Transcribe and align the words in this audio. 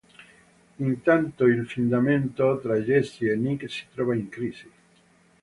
Intanto 0.79 1.45
il 1.45 1.67
fidanzamento 1.67 2.59
tra 2.59 2.75
Jessi 2.77 3.27
e 3.27 3.35
Nick 3.35 3.69
si 3.69 3.85
trova 3.93 4.15
in 4.15 4.29
crisi. 4.29 4.67